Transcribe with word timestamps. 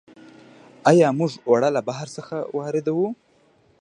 آیا 0.89 1.07
موږ 1.19 1.31
اوړه 1.47 1.69
له 1.75 1.81
بهر 1.87 2.07
څخه 2.15 2.37
واردوو؟ 2.57 3.07